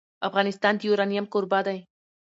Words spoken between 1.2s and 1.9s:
کوربه دی.